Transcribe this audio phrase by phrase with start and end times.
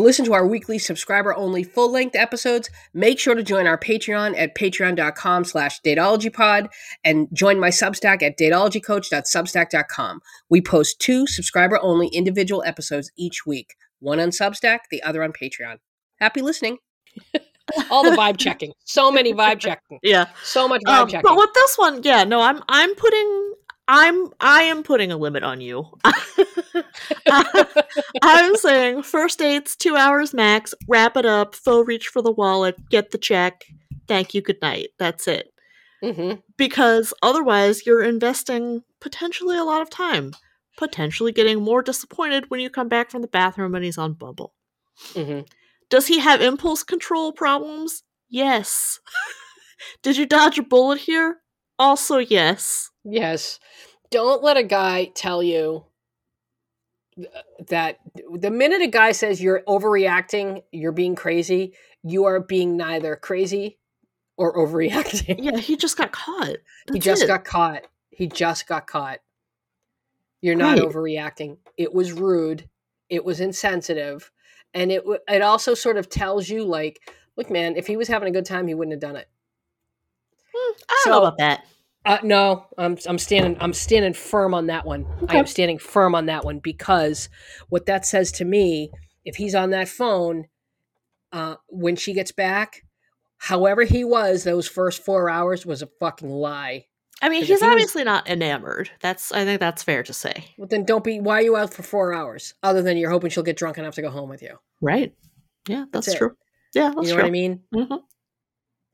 [0.00, 3.76] To listen to our weekly subscriber only full length episodes, make sure to join our
[3.76, 6.68] Patreon at patreon.com slash datologypod
[7.04, 10.22] and join my Substack at datologycoach.substack.com.
[10.48, 15.34] We post two subscriber only individual episodes each week, one on Substack, the other on
[15.34, 15.76] Patreon.
[16.18, 16.78] Happy listening.
[17.90, 18.72] All the vibe checking.
[18.84, 19.98] So many vibe checking.
[20.02, 20.28] Yeah.
[20.42, 21.28] So much vibe Um, checking.
[21.28, 23.54] but with this one, yeah, no, I'm I'm putting
[23.92, 25.84] I'm I am putting a limit on you.
[28.22, 30.72] I'm saying first dates two hours max.
[30.86, 31.56] Wrap it up.
[31.56, 32.76] Full reach for the wallet.
[32.88, 33.64] Get the check.
[34.06, 34.42] Thank you.
[34.42, 34.90] Good night.
[34.98, 35.52] That's it.
[36.02, 40.34] hmm Because otherwise, you're investing potentially a lot of time.
[40.78, 44.54] Potentially getting more disappointed when you come back from the bathroom and he's on Bumble.
[45.14, 45.40] hmm
[45.88, 48.04] Does he have impulse control problems?
[48.28, 49.00] Yes.
[50.02, 51.38] Did you dodge a bullet here?
[51.80, 52.90] Also, yes.
[53.04, 53.58] Yes.
[54.10, 55.86] Don't let a guy tell you
[57.18, 57.24] uh,
[57.68, 57.98] that
[58.38, 61.72] the minute a guy says you're overreacting, you're being crazy,
[62.02, 63.78] you are being neither crazy
[64.36, 65.36] or overreacting.
[65.42, 66.56] Yeah, he just got caught.
[66.92, 67.26] he just it.
[67.26, 67.82] got caught.
[68.10, 69.20] He just got caught.
[70.42, 70.86] You're not Right.
[70.88, 71.58] overreacting.
[71.76, 72.68] It was rude.
[73.08, 74.30] It was insensitive.
[74.74, 77.00] And it it also sort of tells you like,
[77.36, 79.28] look man, if he was having a good time, he wouldn't have done it.
[80.54, 81.66] Hmm, I don't So- know about that.
[82.06, 85.04] Uh, no, I'm I'm standing I'm standing firm on that one.
[85.28, 87.28] I am standing firm on that one because
[87.68, 88.90] what that says to me,
[89.26, 90.46] if he's on that phone,
[91.30, 92.86] uh, when she gets back,
[93.36, 96.86] however he was those first four hours was a fucking lie.
[97.20, 98.90] I mean, he's he was- obviously not enamored.
[99.00, 100.46] That's I think that's fair to say.
[100.56, 101.20] Well, then don't be.
[101.20, 102.54] Why are you out for four hours?
[102.62, 104.56] Other than you're hoping she'll get drunk enough to go home with you.
[104.80, 105.12] Right.
[105.68, 106.18] Yeah, that's, That's it.
[106.18, 106.36] true.
[106.74, 107.24] Yeah, that's you know true.
[107.24, 107.60] what I mean?
[107.74, 107.94] hmm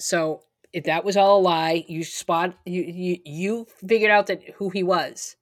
[0.00, 0.42] So
[0.76, 4.68] if that was all a lie, you spot you you you figured out that who
[4.68, 5.36] he was.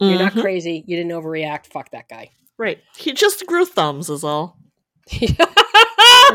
[0.00, 0.40] You're not Mhm.
[0.40, 0.82] crazy.
[0.86, 1.66] You didn't overreact.
[1.66, 2.30] Fuck that guy.
[2.56, 2.78] Right.
[2.96, 4.56] He just grew thumbs, is all.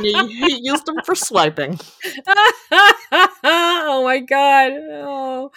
[0.02, 1.80] He, he used them for swiping.
[3.44, 4.72] oh my god!
[4.74, 5.52] Oh,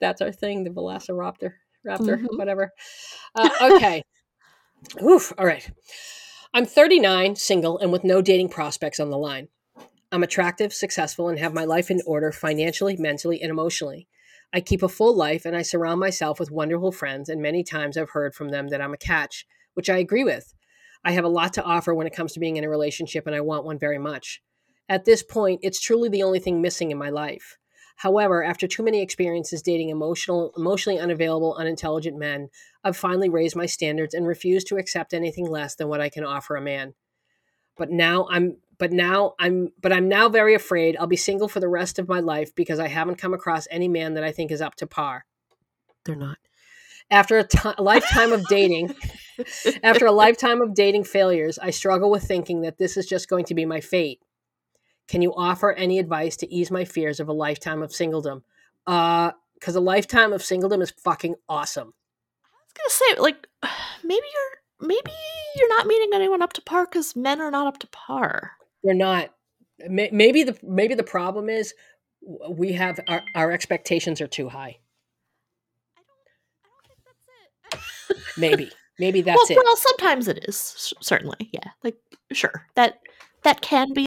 [0.00, 1.52] that's our thing, the Velociraptor,
[1.86, 2.36] Raptor, Mhm.
[2.36, 2.72] whatever.
[3.34, 4.02] Uh, okay.
[5.02, 5.32] Oof.
[5.38, 5.68] All right.
[6.52, 9.48] I'm 39, single, and with no dating prospects on the line.
[10.12, 14.08] I'm attractive, successful, and have my life in order financially, mentally, and emotionally.
[14.52, 17.96] I keep a full life and I surround myself with wonderful friends, and many times
[17.96, 20.52] I've heard from them that I'm a catch, which I agree with.
[21.04, 23.36] I have a lot to offer when it comes to being in a relationship, and
[23.36, 24.42] I want one very much.
[24.88, 27.56] At this point, it's truly the only thing missing in my life.
[27.94, 32.48] However, after too many experiences dating emotional, emotionally unavailable, unintelligent men,
[32.82, 36.24] I've finally raised my standards and refused to accept anything less than what I can
[36.24, 36.94] offer a man.
[37.76, 41.60] But now I'm but now I'm but I'm now very afraid I'll be single for
[41.60, 44.50] the rest of my life because I haven't come across any man that I think
[44.50, 45.26] is up to par.
[46.04, 46.38] They're not.
[47.10, 48.94] After a lifetime of dating,
[49.82, 53.44] after a lifetime of dating failures, I struggle with thinking that this is just going
[53.46, 54.20] to be my fate.
[55.08, 58.42] Can you offer any advice to ease my fears of a lifetime of singledom?
[58.86, 61.92] Uh, because a lifetime of singledom is fucking awesome.
[62.44, 63.46] I was gonna say, like,
[64.04, 65.10] maybe you're maybe
[65.56, 68.52] you're not meeting anyone up to par because men are not up to par.
[68.82, 69.30] They're not.
[69.88, 71.74] Maybe the maybe the problem is
[72.50, 74.78] we have our, our expectations are too high.
[78.36, 79.62] Maybe maybe that's well, it.
[79.64, 81.48] well, sometimes it is certainly.
[81.52, 81.96] Yeah, like
[82.32, 83.00] sure that
[83.42, 84.06] that can be.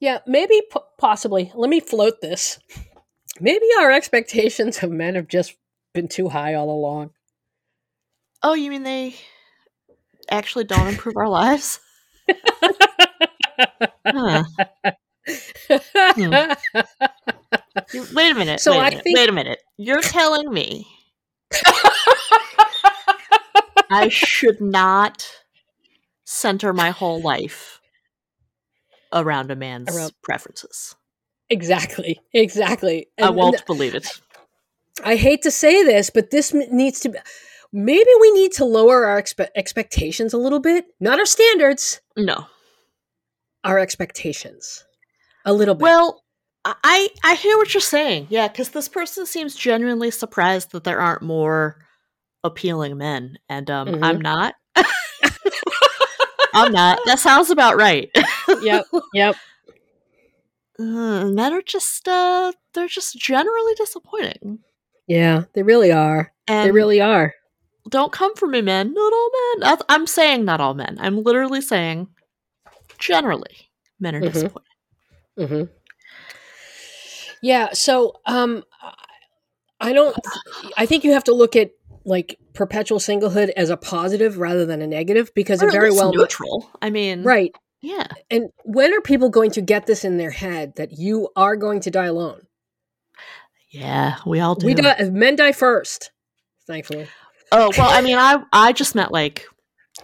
[0.00, 1.52] Yeah, maybe p- possibly.
[1.54, 2.58] Let me float this.
[3.40, 5.56] Maybe our expectations of men have just
[5.94, 7.10] been too high all along.
[8.42, 9.16] Oh, you mean they
[10.30, 11.80] actually don't improve our lives?
[14.06, 14.44] Huh.
[15.92, 16.52] Hmm.
[17.92, 18.60] You- Wait a minute.
[18.60, 19.58] So wait a I minute, think- Wait a minute.
[19.76, 20.86] You're telling me
[23.90, 25.26] I should not
[26.24, 27.80] center my whole life
[29.12, 30.94] around a man's Around- preferences.
[31.48, 33.08] exactly, exactly.
[33.20, 34.08] I won't and believe it.
[35.04, 37.18] I hate to say this, but this m- needs to be.
[37.72, 40.86] Maybe we need to lower our expe- expectations a little bit.
[41.00, 42.46] Not our standards, No.
[43.64, 44.84] Our expectations.
[45.44, 45.82] A little bit.
[45.82, 46.22] Well,
[46.64, 48.26] I I hear what you're saying.
[48.30, 51.76] Yeah, because this person seems genuinely surprised that there aren't more
[52.44, 54.00] appealing men, and um, Mhm.
[54.02, 54.54] I'm not.
[56.54, 56.98] I'm not.
[57.06, 58.10] That sounds about right.
[58.62, 58.84] yep,
[59.14, 59.36] yep.
[60.78, 64.60] Uh, men are just uh, they're just generally disappointing.
[65.06, 66.32] Yeah, they really are.
[66.46, 67.34] And they really are.
[67.88, 68.92] don't come for me, men.
[68.94, 69.30] Not all
[69.60, 69.78] men.
[69.88, 70.96] I'm saying not all men.
[71.00, 72.08] I'm literally saying
[73.00, 73.68] generally
[73.98, 74.32] men are Mhm.
[74.32, 74.66] disappointing.
[75.36, 75.62] hmm
[77.42, 77.70] Yeah.
[77.72, 78.64] So, um,
[79.80, 80.14] I don't.
[80.76, 81.70] I think you have to look at
[82.04, 86.12] like perpetual singlehood as a positive rather than a negative because Or it very well
[86.12, 86.70] neutral.
[86.82, 88.06] I mean, right Yeah.
[88.30, 91.80] And when are people going to get this in their head that you are going
[91.80, 92.42] to die alone?
[93.70, 94.66] Yeah, we all do.
[94.66, 96.10] We die, men die first,
[96.66, 97.06] thankfully.
[97.52, 99.46] Oh well, I mean, I I just meant like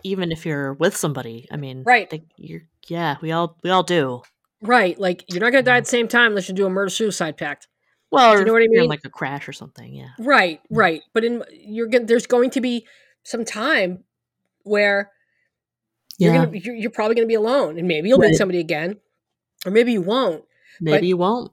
[0.07, 1.47] even if you're with somebody.
[1.51, 2.11] I mean, Right.
[2.11, 4.23] Like you're, yeah, we all we all do.
[4.63, 4.99] Right.
[4.99, 6.89] Like you're not going to die at the same time unless you do a murder
[6.91, 7.69] suicide pact.
[8.11, 8.91] Well, Do you know what I if you're in, mean?
[8.91, 9.93] like a crash or something.
[9.95, 10.09] Yeah.
[10.19, 10.61] Right.
[10.73, 10.77] Mm.
[10.77, 11.03] Right.
[11.13, 12.87] But in you're going there's going to be
[13.25, 14.05] some time
[14.63, 15.11] where
[16.19, 16.45] you're Yeah.
[16.47, 18.31] to you're, you're probably going to be alone and maybe you'll Right.
[18.31, 18.97] meet somebody again
[19.65, 20.45] or maybe you won't.
[20.81, 21.53] Maybe but- you won't.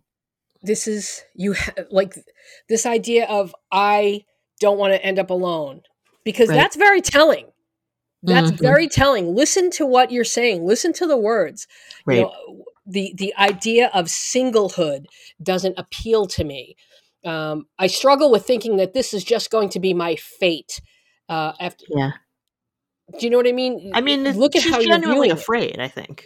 [0.65, 2.15] This is you ha- like
[2.69, 4.23] this idea of I
[4.61, 5.81] don't want to end up alone
[6.23, 6.55] because Right.
[6.55, 7.47] that's very telling.
[8.23, 8.59] That's Mhm.
[8.59, 9.35] very telling.
[9.35, 10.65] Listen to what you're saying.
[10.65, 11.67] Listen to the words.
[12.05, 12.19] Right.
[12.19, 15.05] You know, the the idea of singlehood
[15.41, 16.75] doesn't appeal to me.
[17.25, 20.81] Um, I struggle with thinking that this is just going to be my fate.
[21.29, 22.11] Uh, after, yeah.
[23.17, 23.91] do you know what I mean?
[23.93, 25.41] I mean, look at how you're genuinely viewing it.
[25.41, 25.79] afraid.
[25.79, 26.25] I think.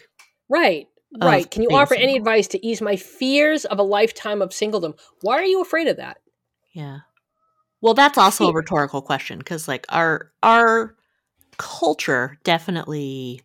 [0.49, 0.88] Right,
[1.21, 1.49] right.
[1.49, 4.97] Can you offer any advice to ease my fears of a lifetime of singledom?
[5.21, 6.17] Why are you afraid of that?
[6.73, 6.99] Yeah.
[7.81, 10.95] Well, that's also a rhetorical question because, like, our our
[11.57, 13.42] culture definitely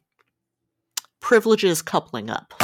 [1.21, 2.62] privileges coupling up.